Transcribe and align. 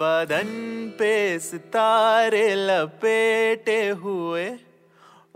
बदन 0.00 0.48
पे 0.98 1.38
सितारे 1.38 2.54
लपेटे 2.54 3.88
हुए। 3.88 4.46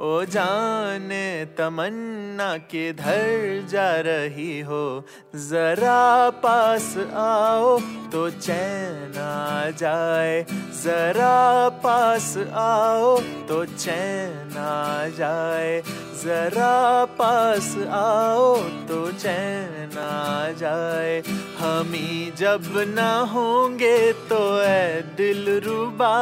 ओ 0.03 0.25
जाने, 0.25 1.45
तमन्ना 1.45 2.57
किधर 2.57 3.67
जा 3.71 4.01
रही 4.01 4.61
हो? 4.61 5.05
जरा 5.37 6.31
पास 6.31 6.97
आओ 7.15 7.81
तो 8.13 8.31
चैन 8.31 9.13
आ 9.19 9.71
जाए। 9.71 10.47
जरा 10.83 11.69
पास 11.69 12.37
आओ 12.53 13.21
तो 13.21 13.65
चैन 13.65 14.57
आ 14.59 15.09
जाए। 15.09 15.83
जरा 16.25 17.05
पास 17.05 17.77
आओ 17.91 18.57
तो 18.59 19.13
चैन 19.13 19.99
आ 19.99 20.51
जाए। 20.53 21.23
हम 21.59 21.93
ही 21.93 22.33
जब 22.39 22.73
ना 22.89 23.19
होंगे 23.19 24.13
तो 24.13 24.63
ए 24.63 25.03
दिल 25.17 25.61
रुबा। 25.65 26.17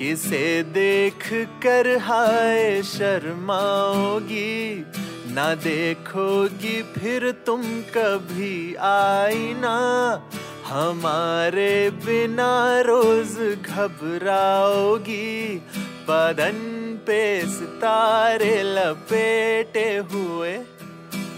किसे 0.00 0.62
देख 0.62 1.48
कर 1.62 1.98
हाय 1.98 2.82
शर्माओगी? 2.82 4.86
ना 5.34 5.54
देखोगी 5.54 6.82
फिर 6.82 7.34
तुम 7.46 7.62
कभी 7.96 8.74
आईना। 8.74 10.22
हमारे 10.66 11.90
बिना 11.90 12.80
रोज 12.80 13.58
घबराओगी। 13.66 15.62
बदन 16.08 17.00
पे 17.06 17.40
सितारे 17.40 18.62
लपेटे 18.62 19.96
हुए 19.96 20.58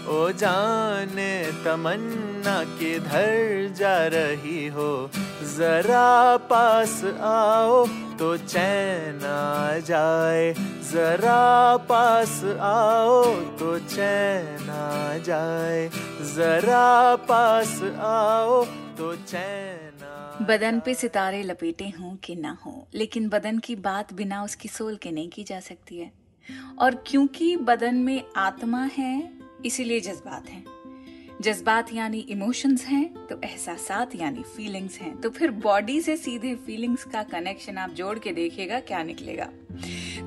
ओ 0.03 0.31
जाने 0.31 1.33
तमन्ना 1.65 2.63
किधर 2.79 3.73
जा 3.77 3.95
रही 4.07 4.65
हो, 4.67 5.09
जरा 5.57 6.37
पास 6.49 7.03
आओ 7.21 7.85
तो 8.19 8.35
चैन 8.37 9.23
आ 9.25 9.77
जाए, 9.79 10.53
जरा 10.91 11.77
पास 11.89 12.43
आओ 12.61 13.23
तो 13.59 13.77
चैन 13.79 14.69
आ 14.69 15.17
जाए, 15.17 15.89
जरा 16.35 17.15
पास 17.15 17.79
आओ 17.99 18.63
तो 18.97 19.15
चैन 19.15 19.81
बदन 20.41 20.79
पे 20.79 20.93
सितारे 20.95 21.41
लपेटे 21.43 21.89
हों 21.89 22.15
कि 22.15 22.35
ना 22.35 22.57
हो, 22.65 22.87
लेकिन 22.93 23.29
बदन 23.29 23.59
की 23.59 23.75
बात 23.75 24.13
बिना 24.13 24.43
उसकी 24.43 24.69
सोल 24.69 24.95
के 24.95 25.11
नहीं 25.11 25.29
की 25.29 25.43
जा 25.43 25.59
सकती 25.59 25.99
है। 25.99 26.11
और 26.79 26.95
क्योंकि 27.07 27.55
बदन 27.57 27.95
में 27.95 28.23
आत्मा 28.37 28.83
है 28.97 29.42
इसीलिए 29.65 29.99
जज्बात 29.99 30.49
हैं। 30.49 30.65
जज्बात 31.41 31.93
यानी 31.93 32.19
इमोशंस 32.19 32.85
हैं 32.85 33.27
तो 33.27 33.41
एहसास 33.43 34.15
यानी 34.15 34.43
फीलिंग्स 34.43 34.99
हैं। 34.99 35.21
तो 35.21 35.29
फिर 35.29 35.51
बॉडी 35.51 36.01
से 36.01 36.17
सीधे 36.17 36.55
फीलिंग्स 36.55 37.03
का 37.03 37.23
कनेक्शन 37.23 37.77
आप 37.77 37.89
जोड़ 37.89 38.19
के 38.19 38.31
देखेगा 38.31 38.79
क्या 38.79 39.03
निकलेगा। 39.03 39.49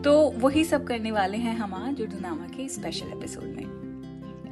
तो 0.03 0.31
वही 0.31 0.65
सब 0.65 0.87
करने 0.87 1.11
वाले 1.11 1.39
हैं 1.39 1.56
हम 1.56 1.75
आज 1.75 2.01
उर्दूनामा 2.01 2.47
के 2.47 2.69
स्पेशल 2.69 3.06
एपिसोड 3.06 3.45
में। 3.45 3.86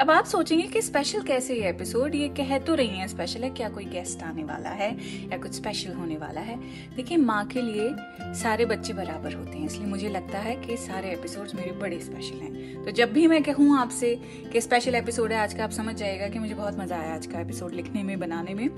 अब 0.00 0.10
आप 0.10 0.24
सोचेंगे 0.24 0.66
कि 0.68 0.80
स्पेशल 0.82 1.22
कैसे 1.22 1.54
ये 1.54 1.68
एपिसोड 1.68 2.14
ये 2.14 2.28
कह 2.28 2.56
तो 2.58 2.74
रही 2.74 2.96
है 2.98 3.06
स्पेशल 3.08 3.42
है, 3.44 3.50
क्या 3.50 3.68
कोई 3.68 3.84
गेस्ट 3.84 4.22
आने 4.22 4.44
वाला 4.44 4.68
है 4.70 4.90
या 5.30 5.36
कुछ 5.38 5.52
स्पेशल 5.52 5.92
होने 5.92 6.16
वाला 6.16 6.40
है? 6.40 6.56
देखिए, 6.96 7.16
माँ 7.16 7.44
के 7.46 7.62
लिए 7.62 8.34
सारे 8.34 8.64
बच्चे 8.66 8.92
बराबर 8.92 9.34
होते 9.34 9.58
हैं, 9.58 9.66
इसलिए 9.66 9.86
मुझे 9.86 10.08
लगता 10.08 10.38
है 10.38 10.56
कि 10.56 10.76
सारे 10.76 11.12
एपिसोड्स 11.12 11.54
मेरे 11.54 11.72
बड़े 11.72 12.00
स्पेशल 12.00 12.40
हैं। 12.40 12.84
तो 12.84 12.90
जब 12.90 13.12
भी 13.12 13.26
मैं 13.26 13.42
कहूँ 13.42 13.78
आपसे 13.78 14.14
कि 14.52 14.60
स्पेशल 14.60 14.94
एपिसोड 14.94 15.32
है, 15.32 15.38
आज 15.38 15.54
का 15.54 15.64
आप 15.64 15.70
समझ 15.70 15.94
जाएगा 15.94 16.28
कि 16.28 16.38
मुझे 16.38 16.54
बहुत 16.54 16.78
मज़ा 16.78 16.96
आया 16.96 17.14
आज 17.14 17.26
का 17.26 17.40
एपिसोड 17.40 17.74
लिखने 17.74 18.02
में, 18.02 18.18
बनाने 18.20 18.54
में। 18.54 18.68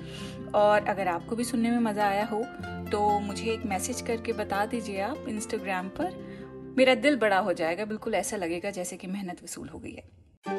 और 0.55 0.87
अगर 0.87 1.09
आपको 1.09 1.37
भी 1.37 1.45
सुनने 1.45 1.71
में 1.71 1.79
मज़ा 1.81 2.07
आया 2.07 2.25
हो 2.25 2.43
तो 2.91 3.19
मुझे 3.21 3.51
एक 3.53 3.67
मैसेज 3.67 4.01
करके 4.01 4.33
बता 4.35 4.65
दीजिए 4.67 5.01
आप 5.01 5.25
इंस्टाग्राम 5.29 5.89
पर। 5.99 6.75
मेरा 6.79 6.95
दिल 6.97 7.17
बड़ा 7.17 7.39
हो 7.39 7.53
जाएगा, 7.55 7.85
बिल्कुल 7.85 8.15
ऐसा 8.15 8.37
लगेगा 8.37 8.71
जैसे 8.71 8.97
कि 8.97 9.07
मेहनत 9.07 9.43
वसूल 9.45 9.69
हो 9.69 9.79
गई 9.79 9.93
है। 9.93 10.26
खैर 10.47 10.55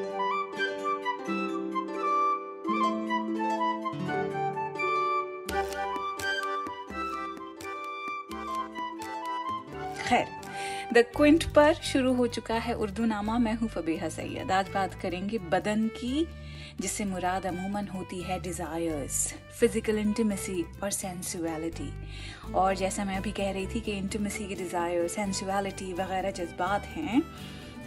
द 10.93 11.03
क्विंट 11.15 11.43
पर 11.53 11.73
शुरू 11.73 12.13
हो 12.13 12.27
चुका 12.27 12.55
है 12.55 12.73
उर्दू 12.73 13.05
नामा 13.05 13.37
मैं 13.37 13.53
हूँ 13.53 13.69
फबीहा 13.69 14.09
सैयद। 14.09 14.51
आज 14.51 14.69
बात 14.69 14.93
करेंगे 14.93 15.37
बदन 15.51 15.87
की, 15.87 16.27
जिससे 16.81 17.05
मुराद 17.05 17.45
अमूमन 17.45 17.87
होती 17.87 18.21
है 18.21 18.39
डिज़ायर्स 18.41 19.33
फ़िज़िकल 19.59 19.97
इंटीमेसी 19.97 20.65
और 20.83 20.91
सेंसुअलिटी 20.91 21.91
और 22.53 22.75
जैसा 22.75 23.05
मैं 23.05 23.17
अभी 23.17 23.31
कह 23.31 23.51
रही 23.51 23.67
थी 23.67 23.81
कि 23.81 23.91
इंटीमेसी 23.91 24.47
की 24.47 24.55
डिज़ायर 24.55 25.07
सेंसुअलिटी 25.07 25.93
वगैरह 25.93 26.31
जज्बात 26.31 26.85
हैं 26.85 27.21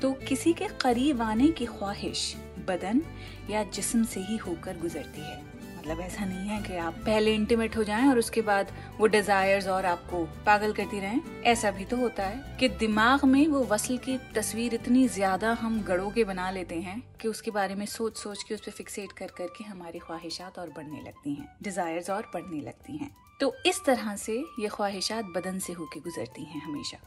तो 0.03 0.13
किसी 0.29 0.53
के 0.53 0.67
करीब 0.81 1.23
आने 1.23 1.49
की 1.49 1.67
ख्वाहिश 1.67 2.35
बदन 2.69 3.03
या 3.51 3.63
जिस्म 3.67 4.05
से 4.05 4.21
ही 4.21 4.37
होकर 4.37 4.79
गुजरती 4.79 5.21
है। 5.21 5.39
मतलब 5.79 6.01
ऐसा 6.01 6.25
नहीं 6.25 6.49
है 6.49 6.61
कि 6.63 6.77
आप 6.77 6.95
पहले 7.07 7.35
इंटीमेट 7.35 7.77
हो 7.77 7.85
जाएँ 7.85 8.09
और 8.09 8.19
उसके 8.19 8.43
बाद 8.43 8.73
वो 8.99 9.07
डिजायर्स 9.07 9.67
और 9.69 9.87
आपको 9.87 10.25
पागल 10.47 10.73
करती 10.73 11.01
रहें। 11.01 11.21
ऐसा 11.45 11.71
भी 11.71 11.85
तो 11.85 11.97
होता 11.97 12.27
है 12.27 12.57
कि 12.57 12.69
दिमाग 12.69 13.25
में 13.25 13.47
वो 13.47 13.63
वसल 13.65 13.99
की 13.99 14.19
तस्वीर 14.35 14.75
इतनी 14.75 15.07
ज़्यादा 15.09 15.53
हम 15.61 15.81
गड़ो 15.83 16.11
के 16.11 16.25
बना 16.25 16.51
लेते 16.51 16.81
हैं 16.81 17.03
कि 17.21 17.29
उसके 17.29 17.51
बारे 17.51 17.75
में 17.75 17.87
सोच 17.87 18.19
सोच 18.19 18.43
के 18.43 18.55
उस 18.55 18.61
पर 18.61 18.73
फिक्सेट 18.73 19.13
कर 19.13 19.33
करके 19.39 19.65
हमारी 19.65 19.99
ख्वाहिशात 19.99 20.59
और 20.59 20.71
बढ़ने 20.77 21.03
लगती 21.07 21.35
हैं 21.35 21.49
डिजायर्स 21.63 22.11
और 22.11 22.31
बढ़ने 22.35 22.61
लगती 22.61 22.97
हैं। 22.97 23.11
तो 23.41 23.55
इस 23.67 23.85
तरह 23.85 24.17
से 24.17 24.33
ये 24.61 24.69
ख्वाहिशात 24.69 25.25
बदन 25.25 25.59
से 25.59 25.73
होके 25.73 26.01
गुजरती 26.01 26.45
हैं 26.45 26.61
हमेशा। 26.63 26.99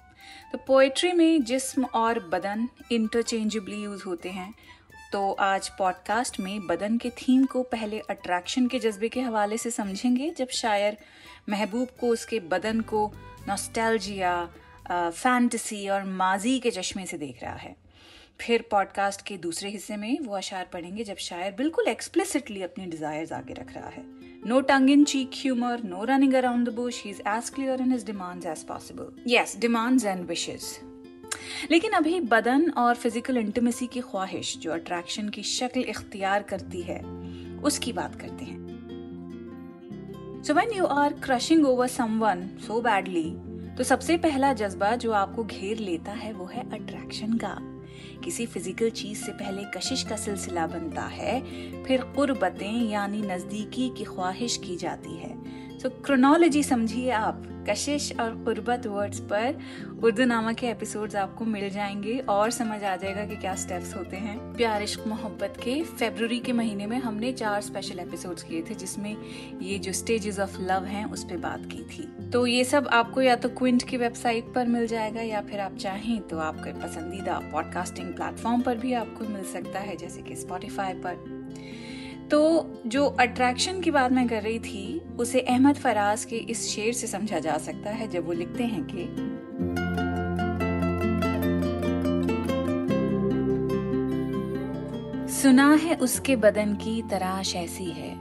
तो 0.52 0.58
पोएट्री 0.58 1.12
में 1.12 1.44
जिस्म 1.44 1.86
और 1.86 2.20
बदन 2.20 2.68
इंटरचेंजेबली 2.92 3.84
यूज़ 3.84 4.04
होते 4.04 4.30
हैं। 4.30 4.54
तो 5.12 5.32
आज 5.32 5.70
पॉडकास्ट 5.70 6.40
में 6.40 6.68
बदन 6.68 6.98
के 6.98 7.10
थीम 7.10 7.46
को 7.46 7.64
पहले 7.64 8.00
अट्रैक्शन 8.00 8.68
के 8.68 8.80
जज्बे 8.80 9.10
के 9.10 9.22
हवाले 9.22 9.58
से 9.58 9.72
समझेंगे, 9.72 10.30
जब 10.30 10.48
शायर 10.50 10.98
महबूब 11.50 11.88
को 12.00 12.08
उसके 12.08 12.40
बदन 12.40 12.82
को 12.82 13.12
नॉस्टैल्जिया 13.48 14.50
फैंटसी 14.90 15.88
और 15.90 16.04
माजी 16.04 16.60
के 16.60 16.72
चश्मे 16.72 17.06
से 17.06 17.18
देख 17.18 17.44
रहा 17.44 17.56
है। 17.56 17.76
फिर 18.42 18.68
पॉडकास्ट 18.72 19.22
के 19.22 19.38
दूसरे 19.38 19.70
हिस्से 19.70 19.98
में 19.98 20.20
वो 20.20 20.36
अशार 20.36 20.70
पढ़ेंगे, 20.74 21.04
जब 21.04 21.18
शायर 21.18 21.52
बिल्कुल 21.52 21.88
एक्सप्लिसिटली 21.88 22.62
अपने 22.62 22.86
डिजायर्स 22.86 23.32
आगे 23.32 23.54
रख 23.54 23.74
रहा 23.74 23.90
है। 23.90 24.23
Tongue 24.62 24.90
in 24.90 25.04
cheek 25.06 25.30
humour 25.36 25.84
no 25.86 26.04
running 26.04 26.34
around 26.34 26.70
the 26.70 26.74
bush 26.76 27.04
he 27.04 27.10
is 27.10 27.22
as 27.28 27.50
clear 27.50 27.82
in 27.82 27.92
his 27.92 28.06
demands 28.06 28.46
as 28.46 28.64
possible 28.64 29.32
yes 29.34 29.58
demands 29.60 30.06
and 30.06 30.26
विशेष 30.28 30.74
लेकिन 31.72 31.92
अभी 31.92 32.20
बदन 32.20 32.70
और 32.78 32.96
फ़िज़िकल 32.96 33.38
इंटीमेसी 33.38 33.88
की 33.88 34.00
ख्वाहिश, 34.02 34.58
जो 34.58 34.72
अट्रैक्शन 34.72 35.30
की 35.30 35.44
शक्ल 35.44 35.82
इख्तियार 35.82 36.44
करती 36.44 36.82
है, 36.82 37.00
उसकी 37.64 37.94
बात 37.94 38.16
करते 38.16 38.46
हैं। 38.46 38.62
So 40.44 40.54
when 40.54 40.74
you 40.74 40.86
are 40.86 41.14
crushing 41.24 41.66
over 41.66 41.88
someone 41.88 42.48
so 42.68 42.82
badly 42.82 43.30
तो 43.78 43.84
सबसे 43.84 44.18
पहला 44.18 44.54
जज्बा 44.54 44.96
जो 44.96 45.12
आपको 45.12 45.44
घेर 45.44 45.78
लेता 45.80 46.12
है, 46.12 46.34
वो 46.34 46.46
है 46.46 46.70
अट्रैक्शन 46.72 47.38
का। 47.38 47.58
किसी 48.24 48.46
फ़िज़िकल 48.46 48.90
चीज़ 48.90 49.24
से 49.24 49.32
पहले 49.32 49.64
कशिश 49.78 50.04
का 50.04 50.16
सिलसिला 50.16 50.68
बनता 50.68 51.02
है, 51.02 51.42
फिर 51.84 52.02
कुर्बतें 52.02 52.90
यानी 52.90 53.22
नजदीकी 53.22 53.90
की 53.90 54.04
ख्वाहिश 54.04 54.58
की 54.58 54.76
जाती 54.76 55.18
है। 55.18 55.63
तो 55.84 55.90
क्रोनोलॉजी 55.90 56.64
समझिए 56.64 57.10
आप। 57.12 57.66
कशिश 57.70 58.14
और 58.20 58.44
गुर्बत 58.44 58.88
वर्ड्स 58.88 59.20
पर 59.20 59.60
उर्दू 60.04 60.26
नामा 60.26 60.54
के 60.54 60.68
एपिसोड्स 60.68 61.16
आपको 61.16 61.46
मिल 61.46 61.70
जाएँगे 61.70 62.18
और 62.20 62.52
समझ 62.52 62.84
आ 62.84 62.96
जाएगा 62.96 63.26
कि 63.26 63.36
क्या 63.36 63.56
स्टेप्स 63.56 63.96
होते 63.96 64.18
हैं। 64.18 64.54
प्यार 64.54 64.84
इश्क 64.84 65.04
मोहब्बत 65.08 65.54
के 65.64 65.84
फेब्रुवरी 65.84 66.40
के 66.40 66.54
महीने 66.54 66.88
में 66.88 66.98
हमने 66.98 67.32
चार 67.32 67.62
स्पेशल 67.62 68.00
एपिसोड्स 68.00 68.44
किए 68.44 68.62
थे, 68.62 68.76
जिसमें 68.76 69.18
ये 69.62 69.80
जो 69.80 69.94
स्टेजेस 69.94 70.40
ऑफ़ 70.40 70.62
लव 70.62 70.84
हैं, 70.84 71.06
उस 71.12 71.24
पर 71.24 71.38
बात 71.38 71.60
की 71.60 71.84
थी। 71.84 72.30
तो 72.30 72.48
ये 72.48 72.64
सब 72.64 72.88
आपको 72.88 73.22
या 73.22 73.36
तो 73.36 73.50
क्विंट 73.50 73.84
की 73.84 73.98
वेबसाइट 73.98 74.54
पर 74.56 74.68
मिल 74.68 74.88
जाएगा, 74.88 75.22
या 75.22 75.42
फिर 75.42 75.60
आप 75.60 75.76
चाहें 75.76 76.22
तो 76.22 76.38
आपके 76.38 76.74
पसंदीदा 76.74 77.40
पॉडकास्टिंग 77.52 78.14
प्लेटफॉर्म 78.14 78.62
पर 78.62 78.78
भी 78.78 78.94
आपको 78.94 79.26
मिल 79.26 79.44
सकता 79.44 79.80
है, 79.80 79.98
जैसे 79.98 80.22
कि 80.22 80.36
स्पॉटिफाई 80.36 80.94
पर। 80.94 81.44
तो 82.34 82.82
जो 82.86 83.06
अट्रैक्शन 83.06 83.82
की 83.82 83.92
बात 83.92 84.12
मैं 84.12 84.28
कर 84.28 84.42
रही 84.42 84.60
थी, 84.60 85.02
उसे 85.20 85.40
अहमद 85.40 85.76
फराज 85.76 86.26
के 86.26 86.36
इस 86.36 86.68
शेर 86.68 86.94
से 86.94 87.08
समझा 87.08 87.40
जा 87.40 87.58
सकता 87.58 87.90
है 87.90 88.08
जब 88.08 88.26
वो 88.26 88.34
लिखते 88.34 88.64
हैं 88.64 88.84
कि, 88.84 89.04
सुना 95.34 95.74
है 95.74 95.96
उसके 95.96 96.36
बदन 96.36 96.74
की 96.74 97.02
तराश 97.02 97.56
ऐसी 97.56 97.86
है। 97.86 98.16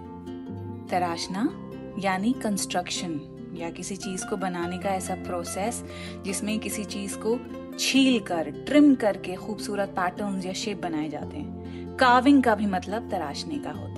तराशना 0.86 1.70
यानी 1.98 2.32
कंस्ट्रक्शन 2.32 3.20
या 3.58 3.70
किसी 3.70 3.96
चीज़ 3.96 4.26
को 4.26 4.36
बनाने 4.36 4.78
का 4.78 4.88
ऐसा 4.88 5.14
प्रोसेस 5.14 5.84
जिसमें 6.24 6.58
किसी 6.58 6.84
चीज़ 6.84 7.16
को 7.16 7.38
छील 7.78 8.20
कर 8.20 8.50
ट्रिम 8.50 8.94
करके 8.94 9.34
खूबसूरत 9.34 9.88
पैटर्न्स 9.88 10.46
या 10.46 10.52
शेप 10.52 10.82
बनाए 10.82 11.08
जाते 11.08 11.36
हैं। 11.36 11.62
काविंग 11.96 12.42
का 12.42 12.54
भी 12.54 12.66
मतलब 12.66 13.10
तराशने 13.10 13.58
का 13.58 13.70
होता 13.70 13.91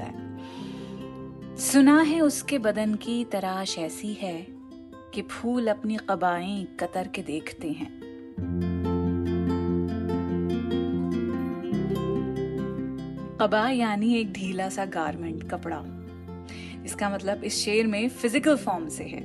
सुना 1.59 2.01
है 2.01 2.21
उसके 2.21 2.59
बदन 2.59 2.95
की 2.95 3.25
तराश 3.25 3.79
ऐसी 3.79 4.13
है 4.15 4.47
कि 5.15 5.23
फूल 5.23 5.69
अपनी 5.69 5.97
कबाएँ 5.97 6.65
कतर 6.81 7.09
के 7.09 7.23
देखते 7.23 7.69
हैं। 7.69 7.91
कबा 13.41 13.71
यानी 13.71 14.15
एक 14.17 14.33
ढीला 14.33 14.69
सा 14.69 14.85
गारमेंट 14.85 15.51
कपड़ा। 15.51 15.83
इसका 16.85 17.11
मतलब 17.11 17.45
इस 17.45 17.57
शेर 17.57 17.87
में 17.87 18.09
फ़िज़िकल 18.09 18.57
फॉर्म 18.57 18.89
से 18.89 19.05
है, 19.05 19.23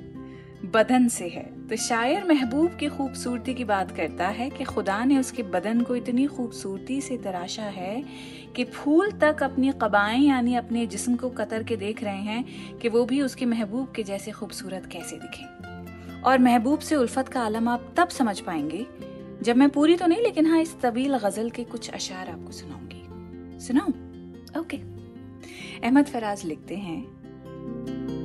बदन 0.71 1.07
से 1.07 1.27
है। 1.27 1.58
तो 1.69 1.75
शायर 1.75 2.23
महबूब 2.23 2.75
की 2.75 2.87
खूबसूरती 2.87 3.53
की 3.53 3.63
बात 3.63 3.91
करता 3.91 4.27
है 4.27 4.49
कि 4.49 4.63
खुदा 4.63 5.03
ने 5.05 5.17
उसके 5.17 5.43
बदन 5.43 5.81
को 5.81 5.95
इतनी 5.95 6.25
खूबसूरती 6.25 7.01
से 7.01 7.17
तराशा 7.17 7.63
है 7.63 8.03
कि 8.55 8.63
फूल 8.63 9.11
तक 9.11 9.43
अपनी 9.43 9.71
कबाएँ, 9.71 10.19
यानी 10.19 10.55
अपने 10.55 10.85
जिस्म 10.87 11.15
को 11.15 11.29
कतर 11.29 11.63
के 11.63 11.75
देख 11.75 12.03
रहे 12.03 12.17
हैं 12.17 12.77
कि 12.77 12.89
वो 12.89 13.05
भी 13.05 13.21
उसके 13.21 13.45
महबूब 13.45 13.91
के 13.95 14.03
जैसे 14.03 14.31
खूबसूरत 14.31 14.85
कैसे 14.85 15.15
दिखे। 15.15 16.21
और 16.21 16.39
महबूब 16.39 16.79
से 16.79 16.95
उल्फत 16.95 17.29
का 17.29 17.41
आलम 17.41 17.67
आप 17.67 17.93
तब 17.97 18.09
समझ 18.09 18.39
पाएँगे 18.39 18.85
जब 19.43 19.57
मैं 19.57 19.69
पूरी 19.69 19.95
तो 19.95 20.07
नहीं, 20.07 20.21
लेकिन 20.21 20.45
हाँ 20.45 20.61
इस 20.61 20.75
तवील 20.81 21.17
गज़ल 21.17 21.49
के 21.49 21.63
कुछ 21.63 21.89
अशार 21.89 22.29
आपको 22.29 22.51
सुनाऊँगी। 22.51 23.59
सुनाऊ? 23.59 23.89
ओके 24.61 24.77
अहमद 25.87 26.05
फराज 26.05 26.45
लिखते 26.45 26.75
हैं। 26.75 28.18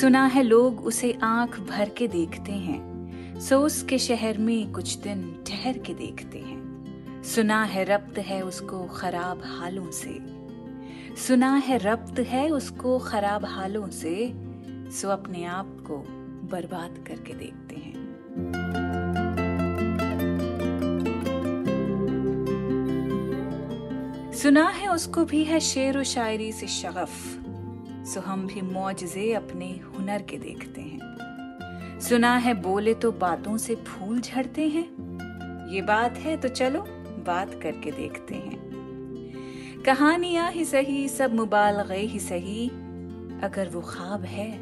सुना 0.00 0.24
है 0.26 0.42
लोग 0.42 0.80
उसे 0.86 1.18
आँख 1.22 1.60
भर 1.60 1.88
के 1.88 2.08
देखते 2.08 2.52
हैं 2.52 3.40
सो 3.40 3.58
उसके 3.58 3.98
शहर 3.98 4.38
में 4.38 4.72
कुछ 4.72 4.96
दिन 4.96 5.44
ठहर 5.46 5.78
के 5.78 5.94
देखते 5.94 6.38
हैं। 6.38 7.22
सुना 7.22 7.62
है 7.64 7.84
रब्त 7.84 8.18
है 8.18 8.42
उसको 8.42 8.84
खराब 8.84 9.42
हालों 9.44 9.90
से। 9.90 10.18
सुना 11.26 11.54
है 11.56 11.78
रब्त 11.78 12.18
है 12.18 12.48
उसको 12.50 12.98
खराब 12.98 13.44
हालों 13.44 13.88
से, 13.90 14.32
सो 14.90 15.08
अपने 15.08 15.44
आप 15.44 15.76
को 15.80 15.96
बर्बाद 16.52 17.04
करके 17.08 17.32
देखते 17.34 17.76
हैं। 17.76 17.94
सुना 24.32 24.68
है 24.68 24.88
उसको 24.88 25.24
भी 25.24 25.44
है 25.44 25.60
शेर 25.60 25.98
व 25.98 26.02
शायरी 26.02 26.52
से 26.52 26.66
शगफ। 26.66 27.45
सो 28.06 28.20
हम 28.20 28.46
भी 28.46 28.60
मुआजे 28.60 29.32
अपने 29.32 29.70
हुनर 29.70 30.22
के 30.22 30.36
देखते 30.38 30.80
हैं। 30.80 32.00
सुना 32.00 32.36
है 32.36 32.54
बोले 32.54 32.94
तो 32.94 33.12
बातों 33.12 33.56
से 33.56 33.74
फूल 33.74 34.20
झड़ते 34.20 34.68
हैं। 34.68 34.86
ये 35.68 35.82
बात 35.82 36.16
है 36.16 36.36
तो 36.36 36.48
चलो 36.48 36.80
बात 37.26 37.60
करके 37.62 37.90
देखते 37.90 38.34
हैं। 38.34 38.66
कहानियाँ 39.86 40.52
ही 40.52 40.64
सही, 40.64 41.08
सब 41.08 41.34
मुबाल 41.34 41.82
गए 41.82 42.02
ही 42.02 42.18
सही। 42.18 42.68
अगर 43.42 43.68
वो 43.68 43.80
ख्वाब 43.80 44.22
है, 44.22 44.58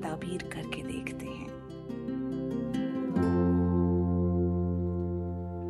ताबीर 0.00 0.42
करके 0.42 0.82
देखते 0.82 1.26
हैं। 1.26 1.52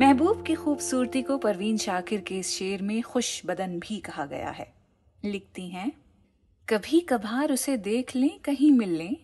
महबूब 0.00 0.42
की 0.42 0.54
खूबसूरती 0.54 1.22
को 1.22 1.38
परवीन 1.38 1.76
शाकिर 1.76 2.20
के 2.20 2.38
इस 2.38 2.50
शेर 2.50 2.82
में 2.82 3.02
खुश 3.02 3.42
बदन 3.46 3.78
भी 3.78 3.98
कहा 4.00 4.26
गया 4.26 4.50
है। 4.50 4.72
लिखती 5.25 5.68
हैं 5.68 6.01
कभी 6.69 7.00
कभार 7.00 7.53
उसे 7.53 7.76
देख 7.76 8.17
लें, 8.17 8.38
कहीं 8.44 8.73
मिल 8.73 8.88
लें। 8.88 9.17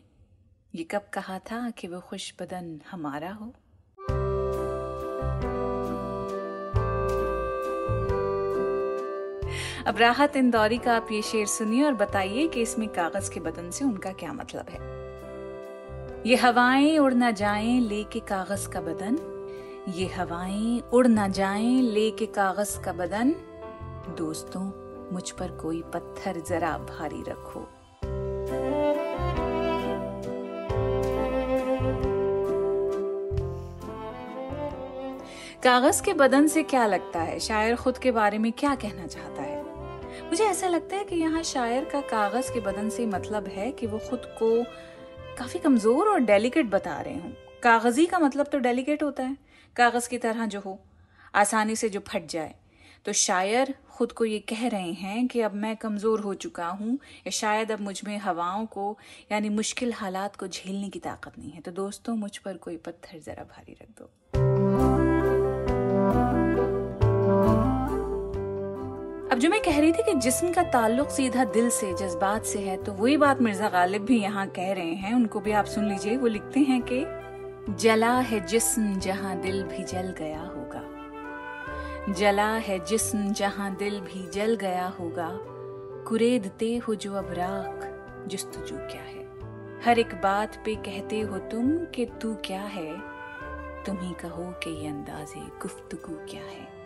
ये 0.74 0.84
कब 0.84 1.02
कहा 1.12 1.38
था 1.38 1.70
कि 1.70 1.88
वो 1.88 2.00
खुश 2.00 2.34
बदन 2.40 2.80
हमारा 2.90 3.30
हो? 3.32 3.46
अब 9.86 9.98
राहत 9.98 10.36
इंदौरी 10.36 10.78
का 10.78 10.96
आप 10.96 11.08
ये 11.12 11.22
शेर 11.22 11.46
सुनिए 11.46 11.84
और 11.84 11.94
बताइए 11.94 12.48
कि 12.48 12.62
इसमें 12.62 12.88
कागज़ 12.88 13.30
के 13.30 13.40
बदन 13.40 13.70
से 13.70 13.84
उनका 13.84 14.12
क्या 14.12 14.32
मतलब 14.32 14.66
है। 14.68 14.80
ये 16.26 16.36
हवाएँ 16.36 16.98
उड़ 16.98 17.14
ना 17.14 17.30
जाएँ, 17.30 17.80
लेके 17.80 18.20
कागज़ 18.20 18.68
का 18.68 18.80
बदन। 18.80 19.18
ये 19.94 20.06
हवाएँ 20.06 20.80
उड़ 20.92 21.06
ना 21.06 21.28
जाएँ, 21.28 21.82
लेके 21.82 22.26
कागज़ 22.26 22.80
का 22.80 22.92
बदन। 22.92 23.34
दोस्तों 24.18 24.87
मुझ 25.12 25.30
पर 25.30 25.50
कोई 25.50 25.82
पत्थर 25.94 26.40
जरा 26.48 26.76
भारी 26.78 27.22
रखो। 27.28 27.68
कागज़ 35.62 36.02
के 36.02 36.12
बदन 36.12 36.46
से 36.46 36.62
क्या 36.62 36.86
लगता 36.86 37.20
है? 37.20 37.38
शायर 37.38 37.76
खुद 37.76 37.98
के 37.98 38.10
बारे 38.10 38.38
में 38.38 38.52
क्या 38.52 38.74
कहना 38.74 39.06
चाहता 39.06 39.42
है? 39.42 39.62
मुझे 40.28 40.44
ऐसा 40.44 40.68
लगता 40.68 40.96
है 40.96 41.04
कि 41.04 41.16
यहाँ 41.16 41.42
शायर 41.42 41.84
का 41.84 42.00
कागज़ 42.00 42.52
के 42.52 42.60
बदन 42.60 42.88
से 42.88 43.06
मतलब 43.06 43.46
है 43.46 43.70
कि 43.72 43.86
वो 43.86 43.98
खुद 43.98 44.22
को 44.42 44.62
काफ़ी 45.38 45.60
कमज़ोर 45.60 46.08
और 46.08 46.20
डेलिकेट 46.20 46.66
बता 46.66 47.00
रहे 47.00 47.14
हूँ। 47.14 47.34
कागज़ी 47.62 48.06
का 48.06 48.18
मतलब 48.18 48.46
तो 48.46 48.58
डेलिकेट 48.58 49.02
होता 49.02 49.22
है। 49.22 49.36
कागज़ 49.76 50.08
की 50.08 50.18
तरह 50.18 50.46
जो 50.46 50.60
हो, 50.60 50.78
आसानी 51.34 51.76
से 51.76 51.88
जो 51.88 52.00
फट 52.00 52.26
जाए। 52.26 52.54
तो 53.08 53.12
शायर 53.12 53.74
खुद 53.90 54.10
को 54.12 54.24
ये 54.24 54.38
कह 54.38 54.66
रहे 54.68 54.92
हैं 54.92 55.26
कि 55.28 55.40
अब 55.40 55.54
मैं 55.54 55.76
कमज़ोर 55.76 56.20
हो 56.20 56.34
चुका 56.34 56.66
हूँ, 56.66 56.94
या 56.94 57.30
शायद 57.30 57.70
अब 57.72 57.80
मुझमें 57.80 58.18
हवाओं 58.18 58.66
को, 58.66 58.98
यानी 59.32 59.48
मुश्किल 59.48 59.92
हालात 59.92 60.36
को 60.36 60.46
झेलने 60.46 60.88
की 60.88 60.98
ताकत 60.98 61.38
नहीं 61.38 61.50
है। 61.50 61.60
तो 61.60 61.70
दोस्तों, 61.70 62.16
मुझ 62.16 62.36
पर 62.36 62.56
कोई 62.56 62.76
पत्थर 62.76 63.18
ज़रा 63.18 63.44
भारी 63.44 63.76
रख 63.82 63.88
दो। 63.98 64.04
अब 69.32 69.38
जो 69.38 69.50
मैं 69.50 69.60
कह 69.60 69.80
रही 69.80 69.92
थी 69.92 70.02
कि 70.02 70.14
जिस्म 70.14 70.52
का 70.52 70.62
ताल्लुक 70.62 71.10
सीधा 71.10 71.44
दिल 71.44 71.70
से, 71.70 71.92
जज्बात 71.94 72.44
से 72.44 72.58
है 72.58 72.76
तो 72.84 72.92
वही 72.92 73.16
बात 73.16 73.40
मिर्ज़ा 73.40 73.68
गालिब 73.68 74.04
भी 74.04 74.20
यहाँ 74.20 74.46
कह 74.50 74.72
रहे 74.72 74.94
हैं। 74.94 75.14
उनको 75.14 75.40
भी 75.40 75.52
आप 75.52 75.64
सुन 75.64 75.88
लीजिए। 75.88 76.16
वो 76.16 76.26
लिखते 76.26 76.60
हैं 76.60 76.82
कि, 76.82 77.04
जला 77.74 78.18
है 78.20 78.46
जिस्म 78.46 78.98
जहाँ 79.00 79.40
दिल 79.40 79.62
भी 79.62 79.84
जल 79.84 80.14
गया 80.18 80.40
होगा। 80.40 80.87
जला 82.08 82.48
है 82.48 82.84
जिस्म 82.84 83.32
जहाँ 83.32 83.74
दिल 83.76 84.00
भी 84.00 84.30
जल 84.30 84.56
गया 84.56 84.86
होगा। 85.00 85.28
कुरेदते 86.08 86.76
हो 86.76 86.94
जो 86.94 87.14
अब 87.14 87.32
राख, 87.32 87.84
जुस्तजू 88.28 88.76
क्या 88.76 89.02
है? 89.02 89.24
हर 89.84 89.98
एक 89.98 90.14
बात 90.14 90.62
पे 90.64 90.74
कहते 90.74 91.20
हो 91.20 91.38
तुम 91.38 91.78
कि 91.78 92.06
तू 92.22 92.34
क्या 92.34 92.62
है? 92.62 92.98
तुम 93.84 93.98
ही 94.00 94.12
कहो 94.12 94.52
कि 94.64 94.70
ये 94.70 94.88
अंदाजे 94.88 95.40
गुफ्तगु 95.40 96.14
क्या 96.30 96.42
है? 96.42 96.78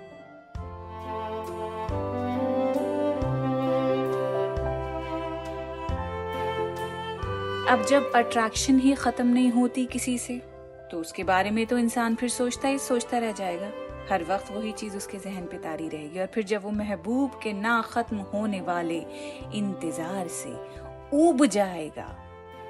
अब 7.68 7.84
जब 7.84 8.12
अट्रैक्शन 8.12 8.78
ही 8.78 8.94
खत्म 8.94 9.26
नहीं 9.26 9.50
होती 9.50 9.86
किसी 9.86 10.18
से 10.18 10.38
तो 10.90 10.98
उसके 10.98 11.24
बारे 11.24 11.50
में 11.50 11.66
तो 11.66 11.78
इंसान 11.78 12.14
फिर 12.14 12.28
सोचता 12.28 12.68
ही 12.68 12.78
सोचता 12.78 13.18
रह 13.18 13.32
जाएगा। 13.32 13.70
हर 14.10 14.22
वक्त 14.24 14.50
वही 14.52 14.72
चीज़ 14.72 14.96
उसके 14.96 15.18
जहन 15.18 15.46
पे 15.46 15.58
तारी 15.58 15.88
रहेगी। 15.88 16.20
और 16.20 16.26
फिर 16.26 16.44
जब 16.44 16.62
वो 16.62 16.70
महबूब 16.72 17.38
के 17.42 17.52
ना 17.52 17.80
खत्म 17.82 18.16
होने 18.32 18.60
वाले 18.60 18.98
इंतज़ार 19.54 20.28
से 20.30 20.52
उब 21.18 21.44
जाएगा 21.46 22.08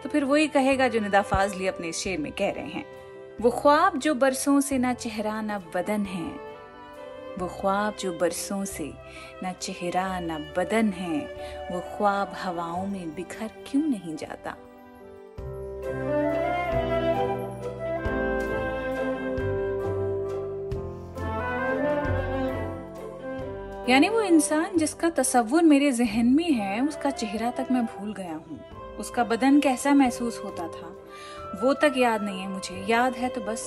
तो 0.03 0.09
फिर 0.09 0.25
वही 0.25 0.49
कहेगा 0.49 0.89
जो 0.89 1.01
निदा 1.01 1.23
फाजली 1.23 1.67
अपने 1.67 1.93
शेर 1.93 2.19
में 2.19 2.33
कह 2.33 2.51
रहे 2.51 2.65
हैं, 2.67 2.85
वो 3.41 3.51
ख्वाब 3.53 3.99
जो 3.99 4.15
बरसों 4.15 4.61
से 4.61 4.79
ना 4.79 4.93
चेहरा 4.95 5.41
ना 5.41 5.59
बदन 5.75 6.05
है, 6.07 6.31
वो 7.39 7.47
ख्वाब 7.51 7.97
जो 8.01 8.13
बरसों 8.19 8.65
से 8.65 8.93
ना 9.43 9.53
चेहरा 9.53 10.19
ना 10.21 10.39
बदन 10.57 10.89
है, 10.93 11.19
वो 11.71 11.81
ख्वाब 11.97 12.33
हवाओं 12.37 12.87
में 12.87 13.15
बिखर 13.15 13.51
क्यों 13.67 13.83
नहीं 13.83 14.17
जाता? 14.17 14.57
यानी 23.89 24.09
वो 24.09 24.21
इंसान 24.21 24.77
जिसका 24.79 25.09
तस्वुर 25.11 25.63
मेरे 25.63 25.91
जहन 25.93 26.27
में 26.27 26.51
है, 26.51 26.81
उसका 26.81 27.11
चेहरा 27.11 27.51
तक 27.51 27.69
मैं 27.73 27.85
भूल 27.87 28.13
गया 28.15 28.35
हूँ। 28.35 28.59
उसका 28.99 29.25
बदन 29.25 29.59
कैसा 29.61 29.95
महसूस 29.95 30.41
होता 30.45 30.67
था, 30.69 30.89
वो 31.63 31.73
तक 31.75 31.95
याद 31.97 32.23
नहीं 32.23 32.41
है 32.41 32.49
मुझे। 32.49 32.85
याद 32.89 33.15
है 33.15 33.29
तो 33.29 33.41
बस 33.41 33.65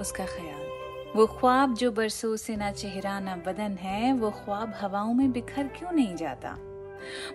उसका 0.00 0.26
ख्याल। 0.26 1.14
वो 1.16 1.26
ख्वाब 1.26 1.74
जो 1.74 1.90
बरसों 1.90 2.34
से 2.36 2.56
ना 2.56 2.70
चेहरा 2.72 3.18
ना 3.20 3.36
बदन 3.36 3.76
है, 3.80 4.12
वो 4.12 4.30
ख्वाब 4.30 4.74
हवाओं 4.80 5.12
में 5.14 5.32
बिखर 5.32 5.68
क्यों 5.68 5.92
नहीं 5.92 6.14
जाता? 6.16 6.56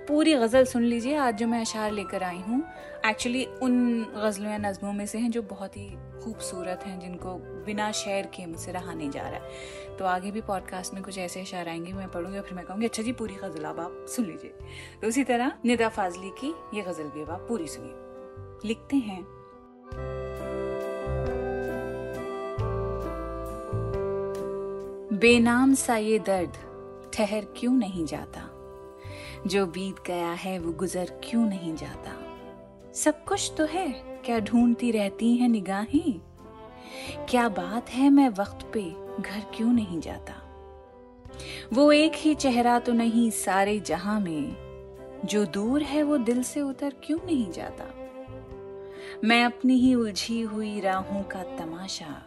पूरी 0.07 0.33
गज़ल 0.33 0.65
सुन 0.65 0.83
लीजिए, 0.83 1.15
आज 1.15 1.37
जो 1.37 1.47
मैं 1.47 1.61
अशार 1.61 1.91
लेकर 1.91 2.23
आई 2.23 2.39
हूँ 2.39 2.63
एक्चुअली 3.05 3.45
उन 3.61 4.03
गज़लों 4.17 4.51
या 4.51 4.57
नज़मों 4.57 4.93
में 4.93 5.05
से 5.05 5.17
हैं 5.17 5.31
जो 5.31 5.41
बहुत 5.41 5.77
ही 5.77 5.89
खूबसूरत 6.23 6.79
हैं, 6.85 6.99
जिनको 6.99 7.35
बिना 7.65 7.91
शेयर 7.91 8.25
किए 8.25 8.45
मुझसे 8.45 8.71
रहा 8.71 8.93
नहीं 8.93 9.09
जा 9.09 9.29
रहा 9.29 9.39
है। 9.39 9.51
तो 9.97 10.05
आगे 10.05 10.31
भी 10.31 10.41
पॉडकास्ट 10.41 10.93
में 10.93 11.03
कुछ 11.03 11.17
ऐसे 11.17 11.41
अशार 11.41 11.69
आएँगे, 11.69 11.93
मैं 11.93 12.11
पढ़ूँगी 12.11 12.41
फिर 12.41 12.53
मैं 12.53 12.65
कहूँगी 12.65 12.85
अच्छा 12.85 13.03
जी, 13.03 13.11
पूरी 13.11 13.35
गज़ल 13.35 13.63
अब 13.63 13.79
आप 13.79 14.05
सुन 14.09 14.25
लीजिए। 14.25 14.53
तो 15.01 15.07
उसी 15.07 15.23
तरह 15.23 15.51
निदा 15.65 15.89
फाजली 15.89 16.29
की 16.29 16.55
ये 16.73 16.81
गज़ल 16.81 17.03
भी 17.03 17.21
अब 17.21 17.29
आप 17.29 17.45
पूरी 17.49 17.67
सुनिए। 17.67 18.11
लिखते 18.67 18.95
हैं। 18.95 19.41
बेनाम 25.13 25.73
सा 25.73 25.97
ये 25.97 26.19
दर्द 26.19 26.53
ठहर 27.13 27.45
क्यों 27.57 27.73
नहीं 27.73 28.05
जाता? 28.05 28.41
जो 29.47 29.65
बीत 29.65 29.95
गया 30.07 30.31
है, 30.31 30.59
वो 30.59 30.71
गुजर 30.71 31.21
क्यों 31.23 31.45
नहीं 31.45 31.75
जाता? 31.75 32.20
सब 32.95 33.23
कुछ 33.23 33.51
तो 33.57 33.65
है। 33.65 33.91
क्या 34.25 34.39
ढूंढती 34.39 34.91
रहती 34.91 35.35
हैं 35.35 35.49
निगाहें? 35.49 36.19
क्या 37.29 37.49
बात 37.49 37.89
है 37.89 38.09
मैं 38.09 38.29
वक्त 38.29 38.71
पे 38.73 38.95
घर 39.21 39.39
क्यों 39.55 39.73
नहीं 39.73 39.99
जाता? 39.99 40.33
वो 41.73 41.91
एक 41.91 42.11
ही 42.15 42.35
चेहरा 42.35 42.79
तो 42.79 42.93
नहीं 42.93 43.31
सारे 43.31 43.79
जहाँ 43.79 44.19
में। 44.19 44.55
जो 45.25 45.45
दूर 45.45 45.81
है 45.81 46.03
वो 46.03 46.17
दिल 46.17 46.43
से 46.43 46.61
उतर 46.61 46.93
क्यों 47.03 47.19
नहीं 47.25 47.51
जाता? 47.51 47.85
मैं 49.23 49.45
अपनी 49.45 49.73
ही 49.73 49.95
उलझी 49.95 50.41
हुई 50.41 50.79
राहों 50.79 51.23
का 51.23 51.43
तमाशा। 51.43 52.23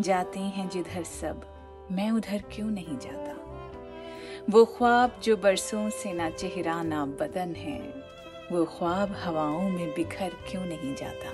जाते 0.00 0.40
हैं 0.40 0.70
जिधर 0.70 1.02
सब, 1.02 1.46
मैं 1.92 2.10
उधर 2.10 2.44
क्यों 2.52 2.70
नहीं 2.70 2.98
जाता? 2.98 3.34
वो 4.50 4.64
ख्वाब 4.64 5.20
जो 5.22 5.36
बरसों 5.36 5.90
से 5.90 6.12
ना 6.12 6.30
चेहरा 6.30 6.82
ना 6.82 7.06
बदन 7.06 7.54
है। 7.54 7.93
वो 8.52 8.64
ख्वाब 8.64 9.12
हवाओं 9.18 9.68
में 9.70 9.88
बिखर 9.88 10.32
क्यों 10.50 10.64
नहीं 10.64 10.94
जाता? 10.94 11.32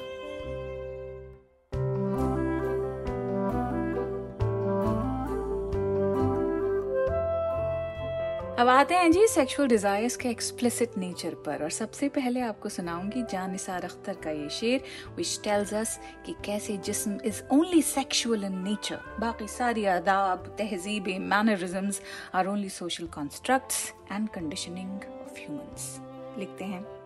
अब 8.58 8.68
आते 8.68 8.94
हैं 8.94 9.10
जी 9.12 9.26
सेक्सुअल 9.26 9.68
डिजायर्स 9.68 10.16
के 10.16 10.28
एक्सप्लिसिट 10.28 10.96
नेचर 10.98 11.34
पर 11.34 11.62
और 11.62 11.70
सबसे 11.70 12.08
पहले 12.08 12.40
आपको 12.40 12.68
सुनाऊँगी 12.68 13.22
जान 13.22 13.50
निसार 13.50 13.84
अख्तर 13.84 14.14
का 14.14 14.30
ये 14.30 14.48
शेर 14.48 14.82
विच 15.16 15.40
टेल्स 15.44 15.74
अस 15.74 15.98
कि 16.26 16.34
कैसे 16.44 16.76
जिस्म 16.76 17.18
is 17.24 17.42
only 17.52 17.82
sexual 17.82 18.44
in 18.44 18.58
nature 18.58 19.00
बाकी 19.20 19.48
सारी 19.48 19.84
आदाब, 19.84 20.54
तहजीब 20.58 21.08
mannerisms 21.20 22.00
are 22.34 22.46
only 22.46 22.68
social 22.68 23.06
constructs 23.06 23.92
and 24.12 24.28
conditioning 24.28 24.90
of 24.90 25.40
humans 25.40 25.96
लिखते 26.38 26.64
हैं। 26.64 26.99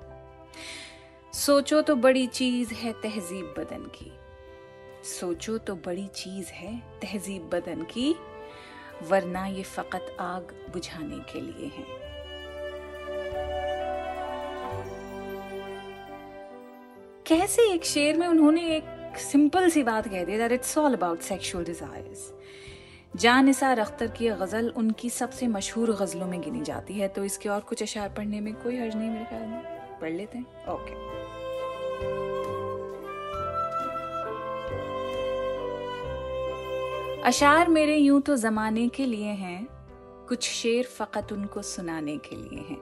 सोचो 1.34 1.80
तो 1.82 1.96
बड़ी 1.96 2.26
चीज़ 2.28 2.74
है 2.74 2.92
तहजीब 3.02 3.54
बदन 3.58 3.90
की। 3.94 4.12
सोचो 5.08 5.56
तो 5.58 5.74
बड़ी 5.76 6.06
चीज़ 6.14 6.50
है 6.52 6.76
तहजीब 7.02 7.48
बदन 7.52 7.82
की, 7.84 8.14
वरना 9.08 9.46
ये 9.46 9.62
फकत 9.64 10.16
आग 10.20 10.54
बुझाने 10.72 11.18
के 11.32 11.40
लिए 11.40 11.66
है। 11.68 11.84
कैसे 17.26 17.62
एक 17.72 17.84
शेर 17.84 18.16
में 18.18 18.26
उन्होंने 18.26 18.62
एक 18.76 19.18
सिंपल 19.20 19.68
सी 19.70 19.82
बात 19.82 20.08
कह 20.08 20.24
दी 20.24 20.38
that 20.38 20.52
it's 20.52 20.76
all 20.78 20.94
about 20.94 21.20
sexual 21.22 21.64
desires 21.64 22.32
Jaan 23.16 23.52
Akhtar 23.52 24.06
की 24.08 24.28
गज़ल 24.30 24.68
उनकी 24.76 25.10
सबसे 25.10 25.46
मशहूर 25.48 25.92
गज़लों 25.96 26.26
में 26.26 26.40
गिनी 26.40 26.62
जाती 26.62 26.94
है 26.94 27.08
तो 27.08 27.24
इसके 27.24 27.48
और 27.48 27.60
कुछ 27.68 27.82
अशार 27.82 28.08
पढ़ने 28.16 28.40
में 28.40 28.54
कोई 28.54 28.76
हर्ज 28.76 28.96
नहीं 28.96 29.10
मेरे 29.10 29.24
ख्याल 29.24 29.46
में। 29.46 29.73
पढ़ 30.00 30.12
लेते 30.12 30.38
हैं। 30.38 30.66
ओके 30.68 31.02
अशार 37.22 37.68
मेरे 37.68 37.96
यूँ 37.96 38.20
तो 38.20 38.36
जमाने 38.36 38.88
के 38.88 39.06
लिए 39.06 39.30
हैं, 39.34 39.66
कुछ 40.28 40.48
शेर 40.50 40.84
फकत 40.86 41.32
उनको 41.32 41.62
सुनाने 41.62 42.16
के 42.18 42.36
लिए 42.36 42.58
हैं। 42.60 42.80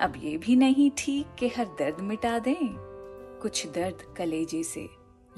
अब 0.00 0.12
ये 0.16 0.36
भी 0.38 0.56
नहीं 0.56 0.90
ठीक 0.98 1.34
कि 1.38 1.48
हर 1.48 1.66
दर्द 1.78 2.00
मिटा 2.00 2.38
दें, 2.38 2.68
कुछ 3.42 3.66
दर्द 3.66 4.02
कलेजे 4.16 4.62
से 4.62 4.88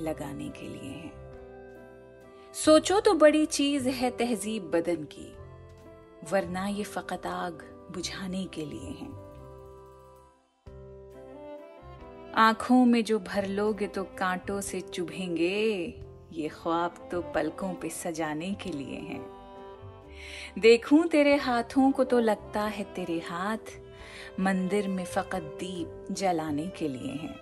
लगाने 0.00 0.49
के 0.49 0.69
लिए 0.69 0.91
हैं। 0.91 1.12
सोचो 2.55 3.00
तो 3.00 3.14
बड़ी 3.14 3.47
चीज़ 3.47 3.88
है 3.88 4.11
तहजीब 4.11 4.71
बदन 4.71 5.05
की, 5.12 5.33
वरना 6.33 6.67
ये 6.67 6.85
फकत 6.85 7.26
आग 7.26 7.62
बुझाने 7.95 8.45
के 8.45 8.64
लिए 8.64 8.91
हैं। 8.91 9.22
आँखों 12.35 12.85
में 12.85 13.05
जो 13.05 13.19
भर 13.19 13.47
लोगे 13.47 13.87
तो 13.87 14.03
कांटों 14.05 14.61
से 14.61 14.81
चुभेंगे। 14.81 15.95
ये 16.33 16.49
ख्वाब 16.49 17.09
तो 17.12 17.21
पलकों 17.23 17.73
पे 17.75 17.89
सजाने 17.89 18.51
के 18.55 18.71
लिए 18.71 18.99
हैं। 18.99 19.21
देखूँ 20.59 21.07
तेरे 21.09 21.35
हाथों 21.37 21.91
को 21.91 22.05
तो 22.05 22.21
लगता 22.21 22.62
है 22.62 22.85
तेरे 22.85 23.19
हाथ, 23.19 23.73
मंदिर 24.41 24.89
में 24.89 25.05
फकत 25.05 25.43
दीप 25.61 26.07
जलाने 26.11 26.67
के 26.67 26.89
लिए 26.89 27.12
हैं। 27.12 27.35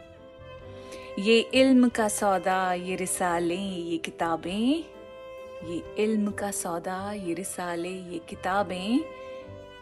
ये 1.19 1.39
इल्म 1.41 1.89
का 1.89 2.09
सौदा, 2.09 2.73
ये 2.73 2.97
रिसाले, 2.97 3.57
ये 3.57 3.99
किताबें, 3.99 4.85
ये 5.69 5.95
इल्म 5.99 6.31
का 6.31 6.51
सौदा, 6.51 7.13
ये 7.13 7.35
रिसाले, 7.35 7.95
ये 8.13 8.21
किताबें 8.29 8.99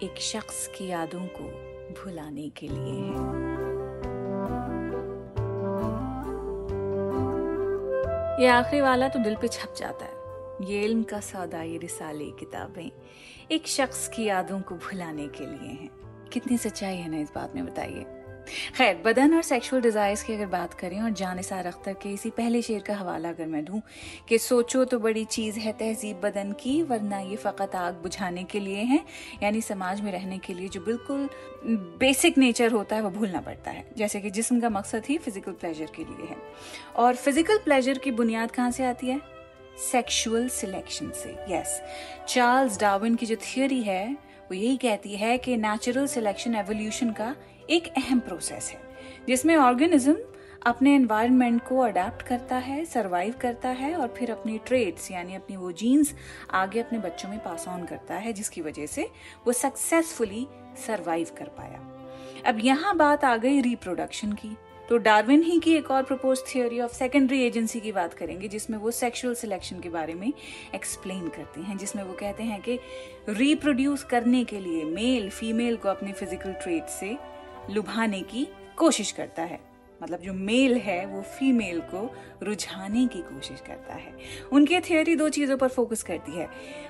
एक 0.03 0.21
शख्स 0.21 0.67
की 0.69 0.87
यादों 0.87 1.27
को 1.41 1.51
भुलाने 1.95 2.49
के 2.49 2.69
लिए 2.69 2.95
हैं। 2.95 3.68
ये 8.39 8.47
आखिरी 8.47 8.81
वाला 8.81 9.09
तो 9.09 9.19
दिल 9.19 9.35
पे 9.35 9.49
छप 9.49 9.75
जाता 9.77 10.05
है। 10.05 10.13
ये 10.71 10.83
इल्म 10.85 11.03
का 11.03 11.21
सौदा, 11.21 11.63
ये 11.63 11.79
रिसाले 11.79 12.25
किताबें, 12.25 12.91
एक 13.51 13.67
शख्स 13.67 14.09
की 14.09 14.25
यादों 14.25 14.61
को 14.61 14.75
भुलाने 14.75 15.29
के 15.29 15.47
लिए 15.47 15.71
हैं। 15.71 15.91
कितनी 16.33 16.59
सच्चाई 16.59 16.97
है 16.97 17.11
ना 17.11 17.19
इस 17.19 17.33
बात 17.35 17.55
में, 17.55 17.67
बताइए। 17.67 18.18
खैर, 18.77 19.03
बदन 19.05 19.35
और 19.35 19.43
सेक्सुअल 19.43 19.83
डिजायर्स 19.83 20.23
की 20.23 20.35
अगर 20.35 20.47
बात 20.49 20.75
करें 20.75 21.01
और 21.01 21.11
जानिसार 21.13 21.67
अख्तर 21.67 21.93
के 21.93 22.09
इसी 22.09 22.31
पहले 22.31 22.63
शेर 22.63 22.83
का 22.83 22.95
हवाला 22.95 23.29
अगर 23.29 23.47
मैं 23.47 23.65
दूँ 23.65 23.81
कि 24.29 24.39
सोचो 24.39 24.85
तो 24.85 24.99
बड़ी 24.99 25.25
चीज़ 25.27 25.59
है 25.59 25.73
तहजीब 25.73 26.21
बदन 26.21 26.53
की, 26.53 26.83
वरना 26.83 27.19
ये 27.21 27.37
फ़कत 27.37 27.75
आग 27.77 27.95
बुझाने 28.03 28.45
के 28.45 28.61
लिए 28.61 28.83
है, 28.83 29.01
यानी 29.43 29.61
समाज 29.61 30.01
में 30.01 30.11
रहने 30.13 30.39
के 30.39 30.55
लिए 30.55 30.69
जो 30.69 30.81
बिल्कुल 30.81 31.29
बेसिक 32.01 32.39
नेचर 32.39 32.73
होता 32.73 32.97
है, 32.97 33.03
वो 33.03 33.11
भूलना 33.11 33.41
पड़ता 33.41 33.71
है। 33.71 33.85
जैसे 33.99 34.21
कि 34.21 34.31
जिसम 34.31 34.61
का 34.61 34.69
मकसद 34.71 35.03
ही 35.09 35.19
फ़िज़िकल 35.19 35.53
प्लेजर 35.53 35.91
के 35.97 36.05
लिए 36.05 36.27
है। 36.27 36.37
और 36.97 37.15
फ़िज़िकल 37.17 37.59
प्लेजर 37.59 37.99
की 37.99 38.11
बुनियाद 38.13 38.51
कहाँ 38.51 38.71
से 38.71 38.85
आती 38.85 39.07
है? 39.07 39.21
सेक्सुअल 39.83 40.49
सिलेक्शन 40.49 41.11
से 41.15 41.37
यस 41.51 41.81
चार्ल्स 42.29 42.81
डार्विन 42.81 43.15
की 43.15 43.27
जो 43.27 43.37
थियोरी 43.37 43.83
है, 43.83 44.07
वो 44.51 44.55
यही 44.55 44.77
कहती 44.77 45.17
है 45.17 45.37
कि 45.39 45.57
नेचुरल 45.57 46.07
सिलेक्शन 46.07 46.55
एवोल्यूशन 46.55 47.11
का 47.11 47.35
एक 47.69 47.89
अहम 47.97 48.21
प्रोसेस 48.21 48.71
है, 48.71 48.81
जिसमें 49.29 49.57
ऑर्गेनिज्म 49.57 50.17
अपने 50.67 50.95
एनवायरनमेंट 50.95 51.61
को 51.63 51.79
अडेप्ट 51.81 52.23
करता 52.23 52.57
है 52.59 52.85
सरवाइव 52.85 53.35
करता 53.41 53.69
है 53.71 53.95
और 53.95 54.15
फिर 54.17 54.31
अपनी 54.31 54.59
ट्रेड्स 54.67 55.11
यानी 55.11 55.35
अपनी 55.35 55.57
वो 55.57 55.73
जीन्स 55.73 56.15
आगे 56.53 56.81
अपने 56.81 56.99
बच्चों 56.99 57.29
में 57.29 57.39
पास 57.39 57.67
ऑन 57.69 57.85
करता 57.85 58.15
है, 58.15 58.33
जिसकी 58.33 58.61
वजह 58.61 58.87
से 58.87 59.09
वो 59.47 59.53
सक्सेसफुली 59.55 60.47
सरवाइव 60.87 61.27
कर 61.39 61.49
पाया। 61.59 61.81
अब 62.47 62.59
यहाँ 62.61 62.97
बात 62.97 63.25
आ 63.25 63.37
गई 63.37 63.61
रिप्रोडक्शन 63.61 64.33
की 64.35 64.57
तो 64.89 64.97
डार्विन 64.99 65.43
ही 65.43 65.59
की 65.61 65.73
एक 65.77 65.91
और 65.91 66.03
propose 66.03 66.43
theory 66.47 66.79
of 66.81 66.93
secondary 66.95 67.43
agency 67.43 67.81
की 67.81 67.91
बात 67.93 68.15
करेंगे, 68.15 68.49
जिसमें 68.49 68.77
वो 68.79 68.91
सेक्सुअल 68.91 69.35
सिलेक्शन 69.35 69.81
के 69.81 69.89
बारे 69.89 70.15
में 70.15 70.33
एक्सप्लेन 70.75 71.27
करते 71.29 71.61
हैं, 71.61 71.77
जिसमें 71.79 72.03
वो 72.03 72.13
कहते 72.13 72.43
हैं 72.43 72.61
कि 72.63 72.79
रिप्रोड्यूस 73.31 74.05
करने 74.05 74.45
के 74.45 74.61
लिए 74.61 74.85
मेल 74.87 75.29
फीमेल 75.31 75.77
को 75.77 75.89
अपने 75.89 76.13
फ़िज़िकल 76.13 76.53
ट्रेड 76.55 76.87
से 76.91 77.17
लुभाने 77.71 78.21
की 78.21 78.49
कोशिश 78.77 79.13
करता 79.13 79.43
है। 79.43 79.69
मतलब 80.03 80.21
जो 80.21 80.33
मेल 80.33 80.77
है, 80.77 81.07
वो 81.07 81.23
फीमेल 81.23 81.81
को 81.81 82.15
रुझाने 82.43 83.07
की 83.07 83.19
कोशिश 83.19 83.61
करता 83.61 83.95
है। 83.95 84.15
उनकी 84.53 84.81
थियोरी 84.81 85.17
दो 85.17 85.29
चीज़ों 85.29 85.57
पर 85.57 85.69
फोकस 85.69 86.03
करती 86.03 86.33
है। 86.33 86.47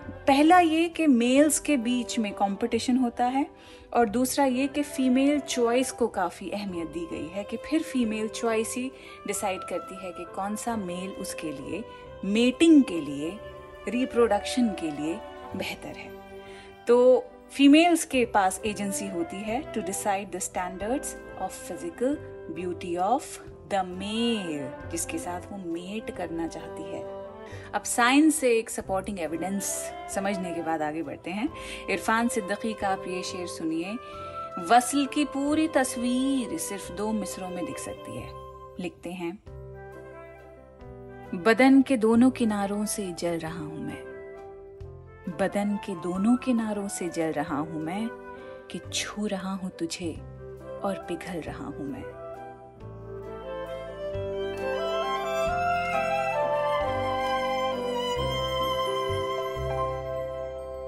पहला 0.09 0.61
ये 0.61 0.89
कि 0.89 1.07
मेल्स 1.07 1.59
के 1.59 1.77
बीच 1.77 2.19
में 2.19 2.33
कंपटीशन 2.33 2.97
होता 2.97 3.27
है 3.27 3.47
और 3.95 4.09
दूसरा 4.09 4.45
ये 4.45 4.67
कि 4.67 4.83
फीमेल 4.83 5.41
चॉइस 5.41 5.93
को 5.93 6.09
काफ़ी 6.09 6.51
अहमियत 6.51 6.89
दी 6.89 7.07
गई 7.13 7.29
है 7.29 7.45
कि 7.45 7.57
फिर 7.57 7.83
फीमेल 7.83 8.29
चॉइस 8.29 8.75
ही 8.77 8.93
डिसाइड 9.27 9.61
करती 9.61 10.07
है 10.07 10.13
कि 10.13 10.25
कौन 10.25 10.57
सा 10.57 10.77
मेल 10.77 11.11
उसके 11.11 11.53
लिए 11.53 11.85
मेटिंग 12.25 12.85
के 12.85 13.01
लिए 13.01 13.39
रिप्रोडक्शन 13.89 14.69
के 14.69 14.91
लिए 14.91 15.15
बेहतर 15.57 15.89
है। 15.89 16.11
तो 16.87 17.25
फीमेल्स 17.53 18.05
के 18.05 18.25
पास 18.25 18.61
एजेंसी 18.67 19.07
होती 19.09 19.37
है 19.37 19.61
to 19.73 19.81
decide 19.83 20.31
the 20.31 20.39
standards 20.39 21.17
of 21.41 21.53
physical 21.69 22.17
beauty 22.55 22.97
of 22.97 23.39
the 23.71 23.85
male 23.87 24.91
जिसके 24.91 25.19
साथ 25.19 25.53
वो 25.53 25.59
मेट 25.59 26.11
करना 26.17 26.47
चाहती 26.47 26.83
है। 26.83 27.03
अब 27.75 27.83
साइंस 27.83 28.35
से 28.35 28.53
एक 28.59 28.71
सपोर्टिंग 28.71 29.19
एविडेंस 29.21 29.65
समझने 30.15 30.53
के 30.55 30.63
बाद 30.63 30.83
आगे 30.83 31.03
बढ़ते 31.03 31.31
हैं। 31.31 31.49
इरफान 31.91 32.29
सिद्दकी 32.29 32.73
का 32.73 32.89
आप 32.89 33.05
ये 33.09 33.23
शेर 33.23 33.47
सुनिए, 33.47 33.95
वसल 34.71 35.07
की 35.07 35.25
पूरी 35.25 35.69
तस्वीर 35.69 36.57
सिर्फ़ 36.59 36.93
दो 36.93 37.13
मिसरों 37.13 37.49
में 37.49 37.65
दिख 37.65 37.79
सकती 37.79 38.17
है। 38.17 38.29
लिखते 38.81 39.11
हैं, 39.13 39.33
बदन 41.35 41.83
के 41.83 41.97
दोनों 41.97 42.31
किनारों 42.31 42.85
से 42.87 43.11
जल 43.13 43.39
रहा 43.39 43.59
हूँ 43.59 43.79
मैं। 43.79 44.08
बदन 45.29 45.77
के 45.77 45.95
दोनों 45.95 46.37
किनारों 46.37 46.89
से 46.89 47.09
जल 47.09 47.33
रहा 47.33 47.57
हूँ 47.59 47.83
मैं, 47.83 48.09
कि 48.71 48.81
छू 48.95 49.27
रहा 49.27 49.53
हूँ 49.53 49.71
तुझे 49.71 50.13
और 50.85 51.05
पिघल 51.09 51.41
रहा 51.41 51.65
हूँ 51.65 51.89
मैं। 51.89 52.05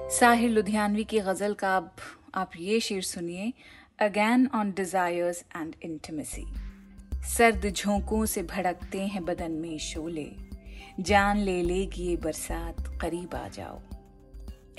साहिर 0.09 0.49
लुधियानवी 0.49 1.03
की 1.03 1.19
गज़ल 1.19 1.53
का 1.53 1.75
अब 1.77 1.91
आप 2.35 2.51
ये 2.59 2.79
शेर 2.79 3.01
सुनिए 3.01 3.53
again 3.99 4.49
on 4.55 4.71
desires 4.71 5.43
and 5.55 5.75
intimacy 5.83 6.45
सर्द 7.27 7.69
झोंकों 7.69 8.25
से 8.25 8.43
भड़कते 8.43 9.01
हैं 9.07 9.23
बदन 9.25 9.51
में 9.51 9.77
शोले, 9.77 10.29
जान 10.99 11.37
ले 11.37 11.61
लेगी 11.63 12.03
ये 12.03 12.15
बरसात, 12.17 12.75
करीब 13.01 13.35
आ 13.35 13.47
जाओ। 13.47 13.79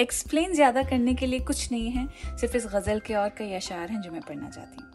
एक्सप्लेन 0.01 0.55
ज़्यादा 0.55 0.83
करने 0.83 1.15
के 1.15 1.27
लिए 1.27 1.41
कुछ 1.41 1.71
नहीं 1.73 1.91
है, 1.91 2.07
सिर्फ़ 2.37 2.57
इस 2.57 2.67
गज़ल 2.67 3.01
के 3.01 3.15
और 3.15 3.29
कई 3.29 3.53
अशार 3.53 3.89
हैं 3.89 4.01
जो 4.01 4.11
मैं 4.13 4.21
पढ़ना 4.21 4.51
चाहती 4.51 4.83
हूँ। 4.83 4.91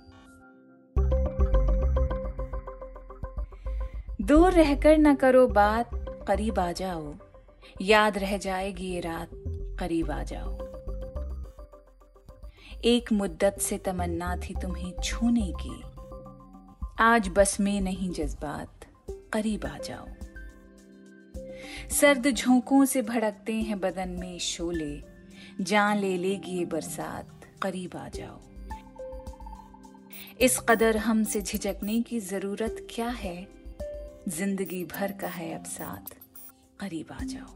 दूर 4.21 4.51
रहकर 4.51 4.97
न 4.97 5.15
करो 5.15 5.47
बात, 5.47 5.89
करीब 6.27 6.59
आ 6.59 6.71
जाओ। 6.71 7.13
याद 7.81 8.17
रह 8.17 8.37
जाएगी 8.37 8.85
ये 8.85 8.99
रात, 8.99 9.29
करीब 9.79 10.11
आ 10.11 10.23
जाओ। 10.23 10.57
एक 12.85 13.11
मुद्दत 13.13 13.57
से 13.59 13.77
तमन्ना 13.77 14.35
थी 14.37 14.53
तुम्हें 14.61 14.91
छूने 15.03 15.51
की। 15.61 15.81
आज 16.99 17.29
बस 17.29 17.59
में 17.59 17.81
नहीं 17.81 18.09
जज्बात, 18.09 18.85
करीब 19.33 19.65
आ 19.65 19.77
जाओ। 19.77 20.07
सर्द 21.91 22.27
झोंकों 22.27 22.83
से 22.85 23.01
भड़कते 23.01 23.53
हैं 23.53 23.79
बदन 23.79 24.09
में 24.19 24.37
शोले। 24.39 25.03
जान 25.61 25.97
ले 25.97 26.17
लेगी 26.17 26.57
ये 26.57 26.65
बरसात, 26.65 27.45
करीब 27.61 27.95
आ 27.95 28.07
जाओ। 28.09 28.39
इस 30.41 30.59
कदर 30.59 30.97
हमसे 30.97 31.41
झिझकने 31.41 32.01
की 32.01 32.19
ज़रूरत 32.19 32.87
क्या 32.89 33.07
है? 33.09 33.47
ज़िंदगी 34.29 34.83
भर 34.85 35.11
का 35.11 35.27
है 35.27 35.53
अब 35.55 35.63
साथ, 35.65 36.13
करीब 36.79 37.11
आ 37.11 37.23
जाओ। 37.23 37.55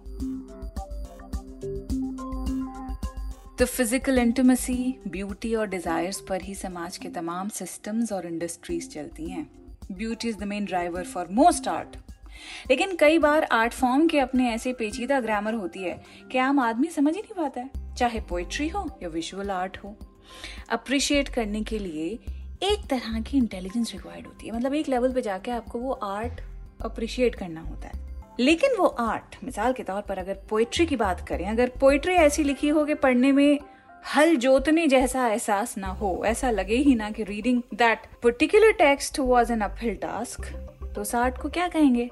तो 3.59 3.65
फ़िज़िकल 3.65 4.19
इंटीमेसी 4.19 4.95
ब्यूटी 5.07 5.53
और 5.55 5.67
डिजायर्स 5.67 6.19
पर 6.29 6.41
ही 6.41 6.55
समाज 6.55 6.97
के 6.97 7.09
तमाम 7.09 7.49
सिस्टम्स 7.49 8.11
और 8.11 8.25
इंडस्ट्रीज़ 8.27 8.89
चलती 8.89 9.29
हैं। 9.29 9.47
Beauty 9.91 10.29
is 10.29 10.37
the 10.37 10.43
main 10.43 10.65
driver 10.65 11.03
for 11.03 11.27
most 11.31 11.67
art 11.67 11.97
लेकिन 12.69 12.95
कई 12.95 13.17
बार 13.17 13.43
आर्ट 13.43 13.73
फॉर्म 13.73 14.07
के 14.07 14.19
अपने 14.19 14.51
ऐसे 14.51 14.73
पेचीदा 14.73 15.19
ग्रामर 15.19 15.53
होती 15.53 15.83
है। 15.83 16.03
कि 16.31 16.37
आम 16.37 16.59
आदमी 16.59 16.87
समझ 16.87 17.15
ही 17.15 17.21
नहीं 17.21 17.43
पाता 17.43 17.61
है? 17.61 17.95
चाहे 17.95 18.19
पोइट्री 18.19 18.67
हो 18.67 18.99
या 19.03 19.09
विजुअल 19.09 19.51
आर्ट 19.51 19.77
हो। 19.77 19.95
अप्रिशिएट 20.69 21.29
करने 21.29 21.63
के 21.63 21.79
लिए 21.79 22.19
एक 22.63 22.87
तरह 22.89 23.21
की 23.21 23.37
इंटेलिजेंस 23.37 23.93
रिक्वायर्ड 23.93 24.25
होती 24.25 24.47
है। 24.47 24.55
मतलब 24.55 24.73
एक 24.73 24.89
लेवल 24.89 25.13
पे 25.13 25.21
जाके 25.21 25.51
आपको 25.51 25.79
वो 25.79 25.91
आर्ट 25.91 26.41
अप्रिशिएट 26.81 27.35
करना 27.35 27.61
होता 27.61 27.87
है। 27.87 28.23
लेकिन 28.39 28.69
वो 28.79 28.85
आर्ट 28.85 29.35
मिसाल 29.43 29.73
के 29.73 29.83
तौर 29.83 30.01
पर 30.01 30.17
अगर 30.17 30.33
पोइट्री 30.49 30.85
की 30.85 30.95
बात 30.95 31.27
करें, 31.27 31.45
अगर 31.45 31.69
पोइट्री 31.69 32.13
ऐसी 32.13 32.43
लिखी 32.43 32.69
हो 32.69 32.85
कि 32.85 32.93
पढ़ने 32.93 33.31
में 33.31 33.59
हल 34.15 34.35
जोतने 34.35 34.87
जैसा 34.87 35.27
एहसास 35.27 35.77
ना 35.77 35.87
हो, 35.87 36.23
ऐसा 36.25 36.51
लगे 36.51 36.75
ही 36.75 36.95
ना 36.95 37.11
कि 37.11 37.23
reading 37.23 37.61
that 37.73 37.99
particular 38.23 38.71
text 38.71 39.19
was 39.19 39.53
an 39.53 39.61
uphill 39.61 39.95
task 39.95 40.45
तो 40.95 41.01
उस 41.01 41.15
आर्ट 41.15 41.37
को 41.37 41.49
क्या 41.49 41.67
कहेंगे? 41.67 42.09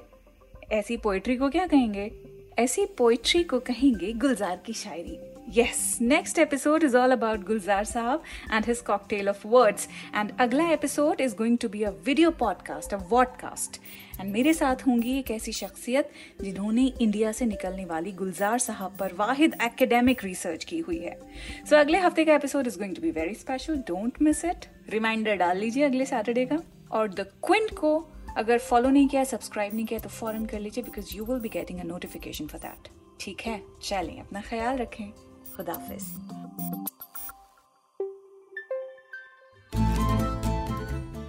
ऐसी 0.72 0.96
पोइट्री 0.96 1.36
को 1.36 1.48
क्या 1.48 1.66
कहेंगे 1.66 2.10
ऐसी 2.58 2.84
पोइट्री 2.98 3.42
को 3.42 3.58
कहेंगे 3.60 4.12
गुलजार 4.12 4.60
की 4.66 4.72
शायरी 4.72 5.18
Yes, 5.48 6.00
next 6.00 6.38
episode 6.38 6.84
is 6.84 6.94
all 6.94 7.10
about 7.10 7.44
Gulzar 7.44 7.80
Saab 7.82 8.20
and 8.50 8.64
his 8.64 8.80
cocktail 8.80 9.28
of 9.28 9.44
words. 9.44 9.88
And 10.14 10.32
अगला 10.38 10.68
episode 10.70 11.20
is 11.20 11.34
going 11.34 11.56
to 11.58 11.68
be 11.68 11.82
a 11.82 11.90
video 12.08 12.30
podcast, 12.42 12.92
a 12.92 12.98
vodcast. 13.12 13.78
And 14.20 14.32
मेरे 14.32 14.52
साथ 14.54 14.86
होंगी 14.86 15.18
एक 15.18 15.30
ऐसी 15.30 15.52
शख्सियत 15.52 16.10
जिन्होंने 16.40 16.86
इंडिया 17.00 17.32
से 17.32 17.46
निकलने 17.46 17.84
वाली 17.84 18.12
गुलजार 18.12 18.58
साहब 18.58 18.96
पर 18.98 19.14
वाहिद 19.14 19.56
एकेडमिक 19.62 20.24
रिसर्च 20.24 20.64
की 20.64 20.78
हुई 20.78 20.98
है 20.98 21.14
सो 21.14 21.66
so, 21.66 21.80
अगले 21.80 21.98
हफ़्ते 21.98 22.24
का 22.24 22.34
episode 22.34 22.66
is 22.66 22.78
going 22.78 22.94
to 22.96 23.02
be 23.02 23.10
very 23.10 23.34
special 23.34 23.76
don't 23.88 24.22
miss 24.22 24.44
it 24.44 24.66
reminder 24.90 25.36
डाल 25.36 25.58
लीजिए 25.58 25.84
अगले 25.84 26.06
सैटरडे 26.06 26.46
का 26.46 26.62
और 26.90 27.08
द 27.08 27.26
क्विंट 27.44 27.70
को 27.70 27.98
अगर 28.36 28.58
फॉलो 28.58 28.90
नहीं 28.90 29.08
किया 29.08 29.24
सब्सक्राइब 29.24 29.74
नहीं 29.74 29.86
किया 29.86 30.00
तो 30.00 30.08
फॉरन 30.08 30.44
कर 30.46 30.60
लीजिए 30.60 30.84
because 30.84 31.16
you 31.16 31.24
will 31.24 31.40
be 31.40 31.48
getting 31.48 31.80
a 31.80 31.84
notification 31.84 32.46
for 32.46 32.60
that 32.60 32.88
ठीक 33.20 33.40
है? 33.40 33.62
चलें, 33.82 34.20
अपना 34.20 34.40
ख्याल 34.40 34.76
रखें। 34.76 35.10
खुदाफिज 35.56 36.04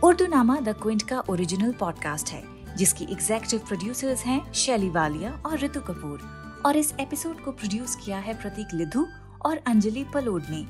उर्दू 0.03 0.25
नामा 0.27 0.59
द 0.59 0.75
क्विंट 0.81 1.01
का 1.01 1.19
ओरिजिनल 1.29 1.73
पॉडकास्ट 1.73 2.29
है, 2.29 2.43
जिसकी 2.75 3.05
एग्जेक्टिव 3.11 3.59
प्रोड्यूसर्स 3.59 4.23
हैं 4.25 4.53
शैली 4.53 4.89
वालिया 4.89 5.31
और 5.45 5.57
ऋतु 5.59 5.81
कपूर। 5.81 6.29
और 6.65 6.77
इस 6.77 6.93
एपिसोड 6.99 7.43
को 7.43 7.51
प्रोड्यूस 7.51 7.95
किया 7.95 8.17
है 8.17 8.33
प्रतीक 8.41 8.73
लिधु 8.73 9.05
और 9.45 9.57
अंजलि 9.67 10.03
पलोड 10.13 10.43
ने 10.49 10.65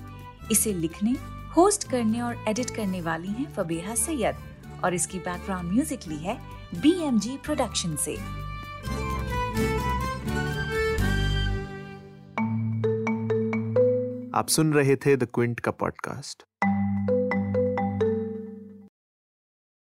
इसे 0.51 0.73
लिखने 0.73 1.11
होस्ट 1.55 1.89
करने 1.89 2.21
और 2.21 2.45
एडिट 2.47 2.69
करने 2.69 3.01
वाली 3.01 3.27
हैं 3.27 3.53
फबीहा 3.53 3.95
सैयद। 3.95 4.50
और 4.83 4.93
इसकी 4.93 5.19
बैकग्राउंड 5.19 5.71
म्यूज़िक 5.71 6.07
ली 6.07 6.17
है 6.17 6.37
बी 6.81 6.91
एम 7.07 7.19
जी 7.19 7.37
प्रोडक्शन 7.37 7.95
से। 7.95 8.15
आप 14.37 14.47
सुन 14.49 14.73
रहे 14.73 14.95
थे 14.95 15.15
द 15.15 15.27
क्विंट 15.33 15.59
का 15.59 15.71
पॉडकास्ट 15.71 16.43